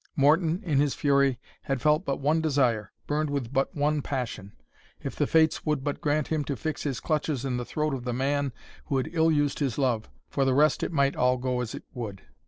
Morton 0.15 0.63
in 0.65 0.79
his 0.79 0.95
fury 0.95 1.37
had 1.61 1.79
felt 1.79 2.05
but 2.05 2.19
one 2.19 2.41
desire, 2.41 2.91
burned 3.05 3.29
with 3.29 3.53
but 3.53 3.75
one 3.75 4.01
passion. 4.01 4.53
If 5.03 5.15
the 5.15 5.27
Fates 5.27 5.63
would 5.63 5.83
but 5.83 6.01
grant 6.01 6.29
him 6.29 6.43
to 6.45 6.55
fix 6.55 6.81
his 6.81 6.99
clutches 6.99 7.45
in 7.45 7.57
the 7.57 7.65
throat 7.65 7.93
of 7.93 8.03
the 8.03 8.11
man 8.11 8.51
who 8.85 8.97
had 8.97 9.09
ill 9.13 9.31
used 9.31 9.59
his 9.59 9.77
love; 9.77 10.09
for 10.27 10.43
the 10.43 10.55
rest 10.55 10.81
it 10.81 10.91
might 10.91 11.15
all 11.15 11.37
go 11.37 11.61
as 11.61 11.75
it 11.75 11.83
would. 11.93 12.23